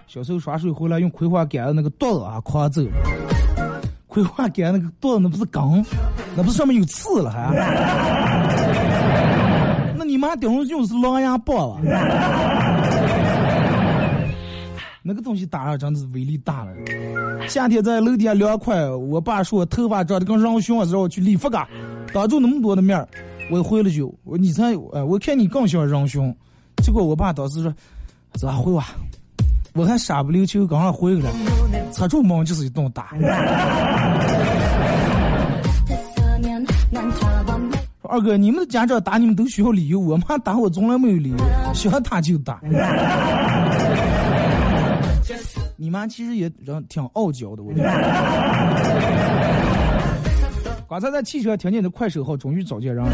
[0.08, 2.82] 小时候耍水回来用葵花杆那个垛子啊，狂揍。
[4.20, 5.82] 葵花杆那个垛子那不是钢，
[6.36, 7.40] 那不是上面有刺了还？
[9.98, 11.80] 那你妈顶上用的是狼牙棒了？
[15.02, 16.72] 那个东西打了真的是威力大了。
[17.48, 21.68] 夏天在楼底下凉快，我爸说我头发长得跟人熊似的，我去理发嘎，
[22.14, 23.08] 当着那么多的面
[23.50, 26.36] 我回了句，我你猜，呃，我看你更像人熊。
[26.84, 27.74] 结果我爸当时说，
[28.34, 28.90] 咋回吧？
[29.74, 31.32] 我还傻不溜秋，刚上回来，
[31.92, 33.10] 擦住门就是一顿打。
[38.04, 41.38] 二哥，你们的家长打你们都需要理由，我妈打我从来没有理由，
[41.74, 42.60] 想打就打。
[45.78, 47.90] 你妈其实也人挺傲娇的，我觉得。
[50.90, 53.12] 刚才在汽车听见的快手号，终于找见人了，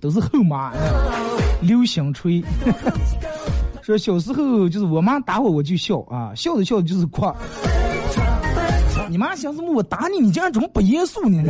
[0.00, 0.72] 都是后妈，
[1.60, 2.42] 流星锤。
[3.82, 7.26] 说小时候就是我妈打我，我就笑啊，笑着笑着就是哭。
[9.08, 9.72] 你妈想什么？
[9.72, 11.42] 我打你，你竟然怎么不严肃呢？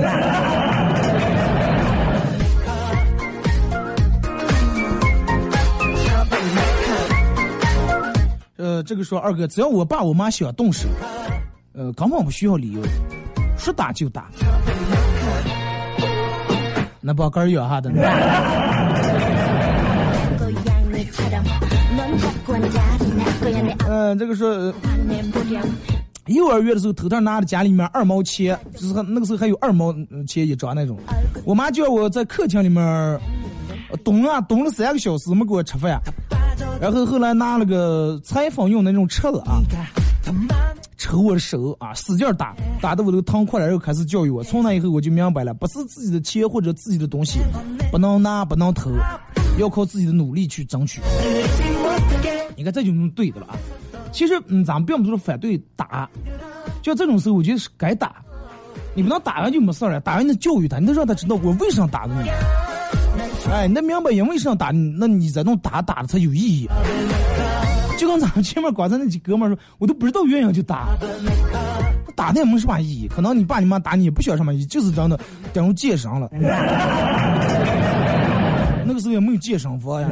[8.57, 10.89] 呃，这个说二哥，只要我爸我妈想动手，
[11.75, 12.81] 呃，根本不需要理由，
[13.59, 14.31] 说打就打。
[17.01, 17.91] 那把杆儿咬下的
[24.19, 24.73] 这个是
[26.27, 29.93] 幼儿园的时候，偷偷拿着家里面二毛钱，就是那个时候还有二毛
[30.29, 30.99] 钱一张那种。
[31.45, 33.21] 我妈叫我在客厅里面
[34.05, 36.01] 蹲啊蹲了三个小时，没给我吃饭。
[36.81, 39.61] 然后后来拿了个裁缝用那种尺子啊，
[40.97, 43.67] 抽我的手啊，使劲打，打的我都疼哭了。
[43.67, 47.41] 然后开始教育我，从那以后我就明白了，不是自己的钱或者自己的东西
[47.91, 48.91] 不能拿不能偷，
[49.59, 51.01] 要靠自己的努力去争取。
[52.57, 53.57] 你看这就弄对的了啊！
[54.13, 56.09] 其实嗯，咱们并不是反对打，
[56.83, 58.17] 就这种时候我觉得是该打，
[58.95, 62.29] 你不能打完就没事了，打完你教育他，你得让他知道我为啥打的你。
[63.51, 66.69] 哎，你那明白因为啥打你，那你在弄打打的才有意义。
[67.97, 70.89] 就跟咱们前面刚才那几哥们说，我都不知道原因就打，
[72.17, 73.07] 打的也没什么意义。
[73.09, 75.21] 可能你爸你妈打你也不需要什么意义，就是真的
[75.53, 76.29] 等于健身了。
[78.87, 80.09] 那个时候也没有健身房呀。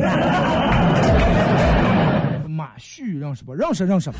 [2.58, 3.54] 马旭认识不？
[3.54, 4.10] 认识认识。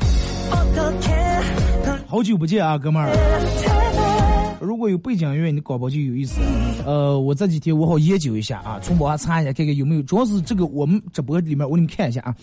[2.07, 3.09] 好久不见啊，哥们儿。
[4.61, 6.39] 如果有背景音乐，你搞不就有意思。
[6.85, 10.01] 呃，我这几天我好研究一下啊，从网上查一下，看看有没有。
[10.03, 12.33] 主要是这个我们直播里面，我给你们看一下啊，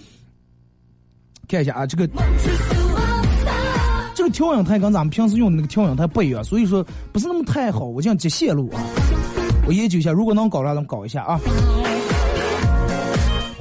[1.48, 2.06] 看一下啊，这个
[4.14, 7.86] 这个调音台跟咱们平时用的那个调音台不一样，所以说不是那么太好。
[7.86, 8.84] 我讲接线路啊，
[9.66, 11.40] 我研究一下，如果能搞了，咱们搞一下啊。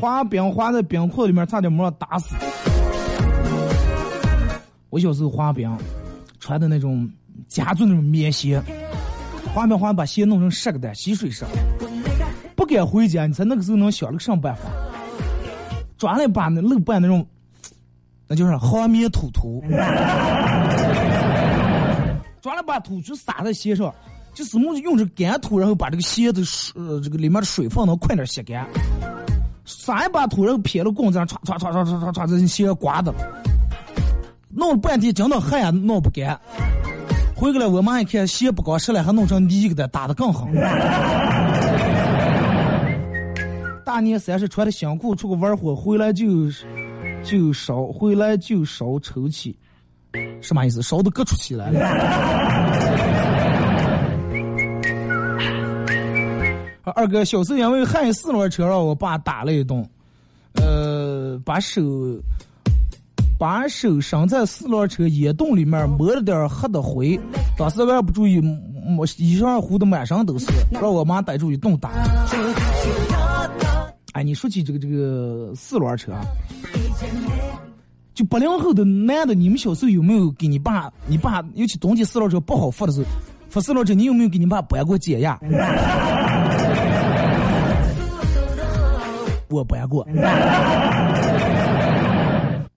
[0.06, 2.36] 滑冰滑在冰库里面，差点没让打死。
[4.92, 5.76] 我小时候滑冰，
[6.40, 7.10] 穿的那种
[7.48, 8.62] 夹住那种棉鞋，
[9.52, 11.44] 滑冰滑把鞋弄成湿个的吸水湿，
[12.56, 13.26] 不敢回家。
[13.26, 14.70] 你猜那个时候能想了个什么办法？
[15.98, 17.26] 抓了把那露半那种，
[18.28, 19.64] 那就是黄棉土土，
[22.42, 23.92] 抓了把土就撒在鞋上，
[24.36, 26.44] 就是用这干土，然后把这个鞋子
[26.76, 28.68] 呃这个里面的水分能快点吸干。
[29.66, 33.14] 三把土，然后撇了棍子，唰唰唰唰唰唰唰，这鞋刮的，
[34.50, 36.40] 弄了半天，讲到汗也弄不干。
[37.36, 40.48] 回过来，我妈一看鞋不光湿了，还弄成泥给他打的更狠。
[43.84, 46.26] 大年三十穿的新裤出去玩火，回来就
[47.24, 49.58] 就烧，回来就烧抽气，
[50.42, 50.82] 什么意思？
[50.82, 53.15] 烧的各出气来了。
[56.94, 59.84] 二哥小时候因为害四轮车让我爸打了一顿，
[60.54, 61.82] 呃，把手
[63.38, 67.20] 把手伸在四轮车烟洞里面抹了点黑的灰，
[67.58, 68.40] 当时我也不注意，
[68.86, 71.90] 抹衣裳糊的满身都是，让我妈逮住一顿打。
[74.14, 76.14] 哎，你说起这个这个四轮车，
[78.14, 83.08] 就八零后的男的，你们小时候有没有给你爸、你爸，尤其冬季四轮车不好发的时候，
[83.50, 85.38] 发四轮车，你有没有给你爸搬过解压？
[89.56, 90.06] 我搬过。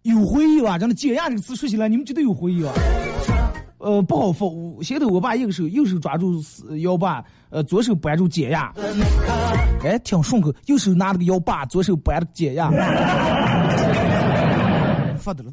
[0.02, 0.78] 有回忆吧？
[0.78, 2.72] 真的，解压这个词说起来，你们绝对有回忆吧？
[3.78, 4.48] 呃，不好放。
[4.82, 6.42] 先头我爸一个手右手抓住
[6.80, 8.72] 腰把，呃，左手扳住解压。
[9.84, 10.52] 哎，挺顺口。
[10.66, 12.70] 右手拿了个腰把，左手扳着解压。
[15.18, 15.52] 发的了，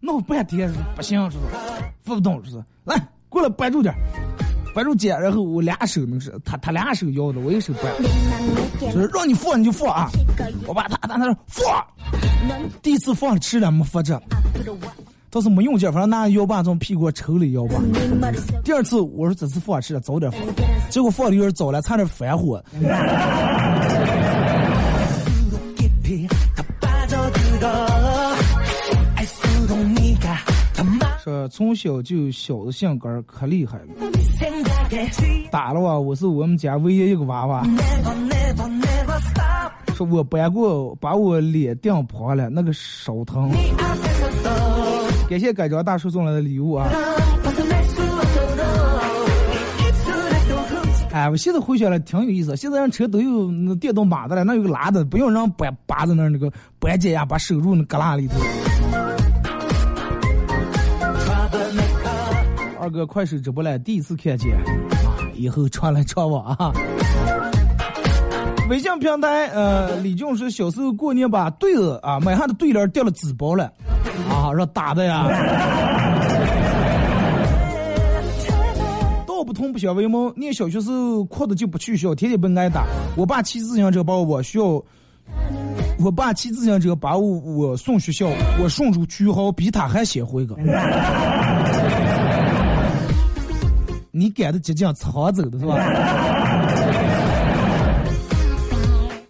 [0.00, 1.54] 弄半天不行，是不是？
[2.02, 2.64] 发不动，是不是？
[2.84, 2.96] 来，
[3.28, 3.94] 过来扳住点，
[4.78, 7.90] 扳住解，然后我俩手能是，他他俩手摇的，我一手掰。
[8.80, 10.08] 就是让你放你就放啊！
[10.68, 11.84] 我把他他他说放，
[12.80, 14.22] 第一次放吃了没放着，
[15.30, 17.74] 倒是没用劲，反正拿腰把从屁股抽了腰把。
[18.62, 20.40] 第二次我说这次放吃了早点放，
[20.90, 22.62] 结果放的有点早了，差点反火。
[31.28, 33.88] 说从小就小的性格可厉害了，
[35.50, 37.62] 打了我，我是我们家唯一一个娃娃。
[39.94, 43.50] 说我搬过，把我脸顶破了，那个手疼。
[45.28, 46.88] 感谢改装大叔送来的礼物啊！
[51.12, 58.36] 哎，我现在回想来挺有意思，现在人车都有那电动把子了，那有个拉的，不用让拔拔在那那个扳解呀，把手入那旮旯里头。
[62.88, 64.64] 二哥快手直播了，第一次看见啊，
[65.34, 66.72] 以后常来常往啊。
[68.70, 73.70] 微信平台，呃，李俊说小时候过年把对子啊买下的对联掉了纸包了，
[74.30, 75.26] 啊，让打的呀。
[79.26, 82.86] 道不同不相为谋，念小学时候哭的就不去学校，天天被挨打。
[83.16, 84.82] 我爸骑自行车把我学校，
[86.02, 88.26] 我爸骑自行车把我我送学校，
[88.62, 90.56] 我顺住区号比他还先回个。
[94.10, 95.76] 你赶的即将长走的是吧？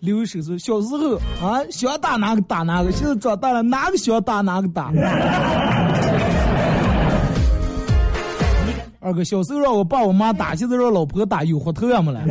[0.00, 4.92] 留守说小时候啊，想打哪个打哪个，现在长大了哪个想打哪个打。
[9.00, 12.20] 二哥小时候让我爸我妈打，现在让老婆打，有活头也没了。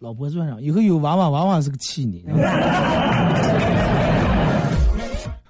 [0.00, 2.24] 老婆算上，以后有娃娃，娃娃是个气你。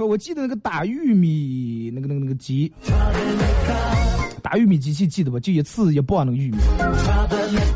[0.07, 2.73] 我记得那个打玉米那个那个那个机，
[4.43, 5.41] 打玉米机器记得吧？
[5.41, 6.57] 就一次一磅那个玉米。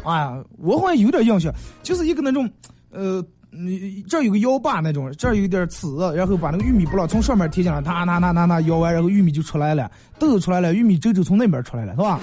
[0.04, 1.52] 哎呀，我好像有点印象，
[1.82, 2.48] 就是一个那种，
[2.90, 12.20] 呃，你这有个摇把那种，这有点刺，然后把那个玉米不知道从上面贴进来，它那那那那摇完，然后玉米就出来了，豆出来了，玉米粥就从那边出来了，是吧？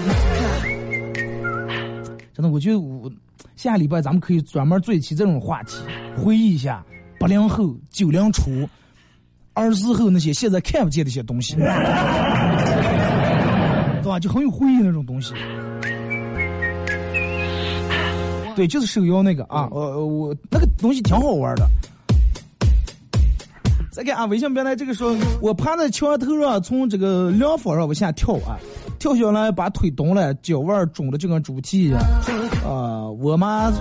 [2.34, 3.12] 真的，我觉得我
[3.56, 5.78] 下礼拜咱们可以专门做一期这种话题，
[6.16, 6.86] 回忆一下
[7.20, 8.68] 八零后、九零初。
[9.60, 11.56] 儿时候那些现在看不见的一些东西，
[14.02, 14.20] 对吧？
[14.20, 15.34] 就很有回忆那种东西。
[18.56, 21.66] 对，就是手摇那个啊，我我那个东西挺好玩的。
[23.92, 28.60] 再看啊，微信平台这个说，我趴在墙头上，从这个凉房上往下跳啊，
[28.98, 32.00] 跳下来把腿冻了，脚腕肿的就跟猪蹄一样。
[32.66, 33.72] 啊，我妈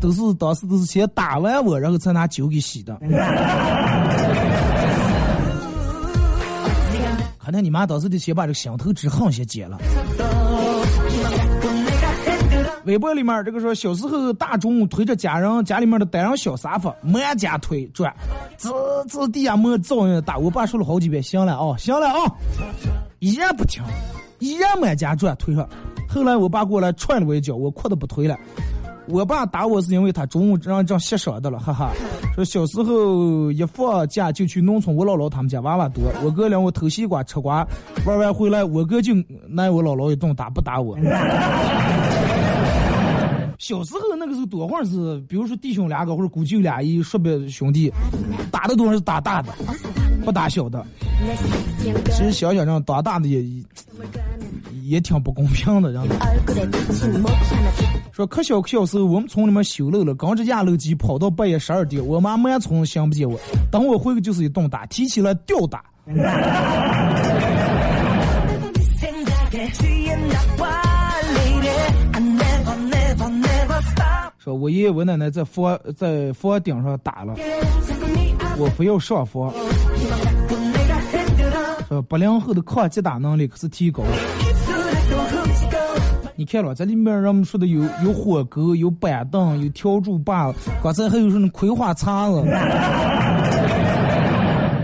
[0.00, 2.96] 都是当时都是先打完我，然后才拿酒给洗的。
[7.48, 9.78] 可能你妈当时得先把这个心头之恨先解了。
[12.84, 18.14] 微博里面这个说，小时候大中午推着家人家里面的单人小沙发满家推转，
[18.58, 18.68] 滋
[19.08, 20.36] 滋地下没噪音大。
[20.36, 22.18] 我爸说了好几遍，行了啊，行了啊，
[23.20, 23.82] 依然不听，
[24.40, 25.66] 依然满家转推上。
[26.06, 28.38] 后来我爸过来踹了我一脚，我哭的不推了。
[29.08, 31.90] 我爸打我是因为他中午让让歇晌的了，哈哈。
[32.36, 37.66] 说小时候一放假就去农村，我姥姥他们家娃娃多，我哥领我偷西瓜吃瓜，
[38.06, 39.12] 玩完回来我哥就
[39.56, 40.96] 挨我姥姥一顿打，不打我。
[43.58, 47.92] 小时候那个时候多会儿是，比如说弟兄两个或者姑舅俩一叔伯兄弟，
[48.52, 49.52] 打的多是打大的，
[50.24, 50.86] 不打小的。
[52.12, 53.42] 其实想想让打大的也
[54.88, 56.08] 也挺不公平的，然后。
[58.12, 63.38] 说可小可小时候，我们村里面修楼了，刚着压楼机跑到半夜十二点，我妈满村想不见我，
[63.70, 65.84] 等我回去就是一顿打，提起来吊打。
[74.38, 77.34] 说我爷爷我奶奶在房在房顶上打了，
[78.56, 79.52] 我非要上房。
[81.88, 84.10] 说八零后的抗击打能力可是提高了。
[86.36, 92.44] 你看了，在里面人们说的有有火钩，有板凳，有笤帚把，刚才还有什么葵花叉子。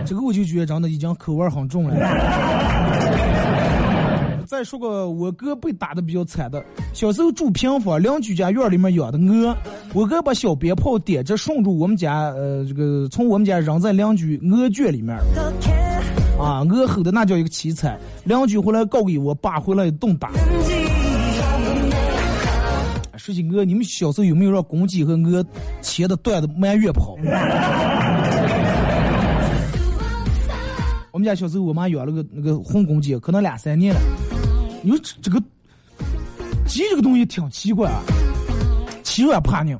[0.04, 1.94] 这个我就觉得真的已经口味很重了。
[4.46, 6.62] 再说个我哥被打的比较惨的，
[6.92, 9.56] 小时候住平房，邻居家院里面养的鹅，
[9.94, 15.16] 我哥把小鞭炮点着，顺住我们家，呃，这个从我们家扔在邻居鹅圈里面，
[16.44, 20.30] 啊，鹅吼的那叫一个凄惨，邻居回来告给我爸，回来一顿打。
[23.16, 25.42] 说起鹅，你们小时候有没有让公鸡和鹅
[25.80, 27.16] 切的断的满月跑？
[31.10, 34.00] 我们家小时候，我妈养了个那个红公鸡，可能两三年了。
[34.82, 35.40] 你说这这个
[36.66, 38.02] 鸡这个东西挺奇怪啊，
[39.02, 39.78] 欺软怕硬。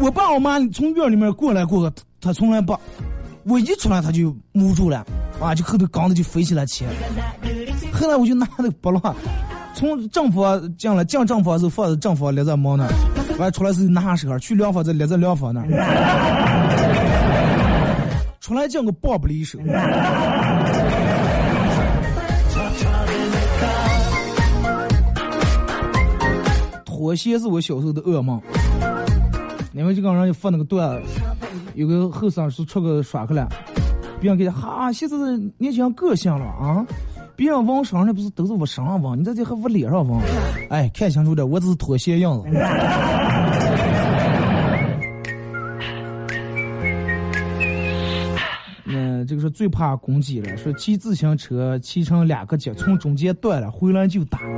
[0.00, 2.72] 我爸我妈从院里面过来过，他从来不，
[3.50, 5.04] 我一出来他就捂住了，
[5.40, 6.84] 啊，就后头刚子就飞起来起。
[7.92, 9.12] 后来我就拿那个拨浪，
[9.74, 12.88] 从正房进来进正房时候放在正房立在门那，
[13.38, 15.62] 完出来时候拿上手去两房再立在两房那。
[18.38, 19.58] 出来讲个棒不离手。
[26.84, 28.40] 拖鞋是我小时候的噩梦。
[29.72, 31.00] 因为这个人就发那个段，
[31.74, 33.48] 有个后生是出去耍去了，
[34.20, 35.16] 别人给他哈，现在
[35.58, 36.84] 年轻人个性了啊，
[37.36, 40.20] 别人纹身那不是都是往身上纹，你在这还往脸上纹，
[40.68, 42.48] 哎，看清楚点，我只是拖鞋样子。
[48.92, 54.40] 嗯这个是最怕攻击了，说骑自行车骑成两个节，从中间断了，回来就打。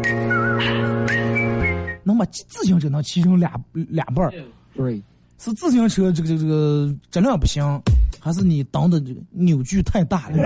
[2.05, 4.33] 能把自行车能骑成俩俩半儿？
[4.75, 5.03] 对，
[5.45, 7.83] 是自行车这个这个这个质量不行，
[8.21, 10.39] 还是你挡的这个扭矩太大了？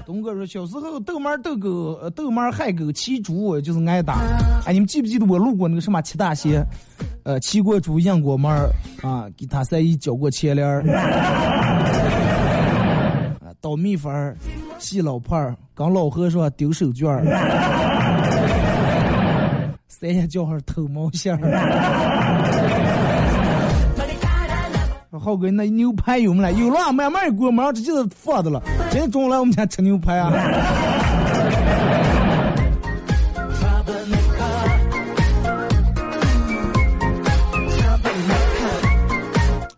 [0.06, 4.22] 东哥说小时候逗猫逗狗，逗猫害狗，骑猪就是挨打。
[4.64, 6.66] 哎，你们记不记得我路过那个什么七大仙？
[7.24, 8.48] 呃，骑过猪，养过猫，
[9.02, 10.80] 啊，给他三姨交过钱帘儿，
[13.44, 14.34] 啊，倒蜜蜂儿，
[14.78, 17.22] 洗老婆儿，跟老和尚丢手绢儿，
[19.98, 21.50] 三爷叫号偷毛线儿，
[25.18, 26.52] 浩哥，那牛排有没了？
[26.52, 28.62] 有了，慢慢一锅，马上直接就放的了。
[28.90, 30.30] 今天中午来我们家吃牛排啊。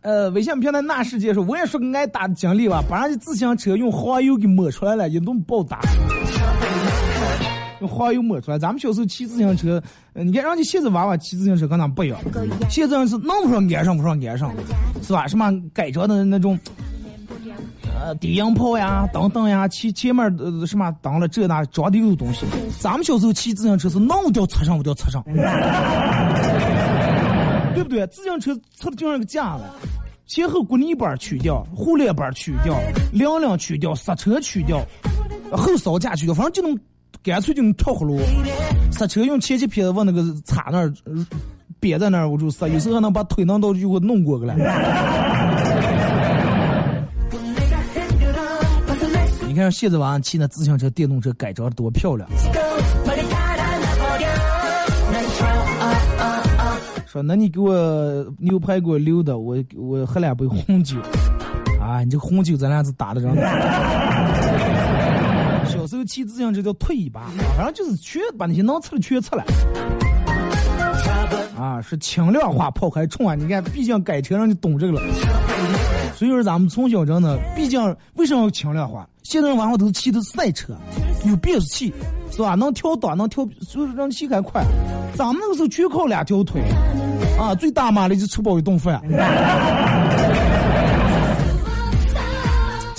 [0.03, 5.79] 呃，微信平台那世界说，我也说个挨打的经历吧，把人家自行车用黄油给抹出来了，一顿暴打。
[7.81, 9.81] 用黄油抹出来，咱们小时候骑自行车，
[10.15, 12.19] 你看人家现在娃娃骑自行车跟咱不一样，
[12.69, 14.53] 现在是弄不上安上不上安上，
[15.03, 15.27] 是吧？
[15.27, 16.59] 什么改装的那种，
[18.01, 22.47] 呃，低音炮呀，等等呀，骑前面呃什么当了这那装的有东西。
[22.81, 25.23] 咱们小时候骑自行车是弄掉车上不掉车上，
[27.75, 28.07] 对不对？
[28.09, 29.65] 自行车车就像个架子。
[30.27, 32.79] 前后鼓泥板去掉，护链板去掉，
[33.13, 34.85] 梁梁去掉，刹车去掉，
[35.51, 36.79] 后扫架去掉，反正就能
[37.23, 38.21] 干脆就能跳葫芦。
[38.91, 40.93] 刹车用前期片往那个擦那儿，
[41.79, 44.55] 别在那儿我就刹，有时候还能把腿能到就给我弄过去了。
[49.47, 52.29] 你看现在娃骑那自行车、电动车改装多漂亮。
[57.07, 57.75] 说，那你给我
[58.39, 60.97] 牛排给我留的，我我喝两杯红酒。
[61.81, 63.29] 啊，你这红酒咱俩是打的着。
[65.99, 69.45] 候骑自行车叫退一把，反正就是全把那些能吃的全吃了。
[71.59, 73.35] 啊，是轻量化抛开冲啊！
[73.35, 75.03] 你看，毕竟改车人就懂这个了。
[76.15, 77.81] 所以说咱们从小真的，毕竟
[78.15, 79.07] 为什么要轻量化？
[79.25, 80.77] 现在人娃娃都骑的赛车，
[81.27, 81.93] 有变速器，
[82.31, 82.55] 是吧？
[82.55, 84.65] 能调档，能调，所以让骑还快。
[85.15, 86.63] 咱们那个时候全靠两条腿，
[87.39, 89.03] 啊，最大马力就吃饱一顿饭。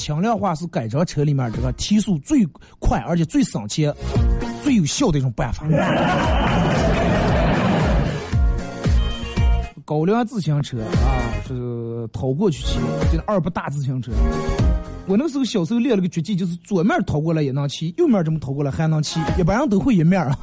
[0.09, 2.43] 轻量化是改装车里面这个提速最
[2.79, 3.93] 快，而且最省钱、
[4.63, 5.63] 最有效的一种办法。
[9.85, 11.13] 高粱自行车啊，
[11.47, 12.79] 是逃过去骑，
[13.11, 14.11] 就是二八大自行车。
[15.05, 20.35] 我那时候小时候练了个绝技，就是左面掏过来也能骑，右面这么掏过来还能骑，一般人都会一面啊。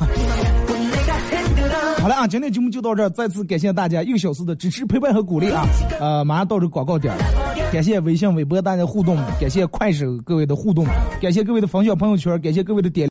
[2.06, 5.66] 好了啊，今天节目就到这儿，再次感谢大家一个小时的支持、陪伴和鼓励啊！
[5.98, 7.18] 呃，马上到这广告点儿，
[7.72, 10.86] 感谢微信、微博大家互动，感谢快手各位的互动，
[11.20, 13.04] 感谢各位的分享朋友圈，感谢各位的点。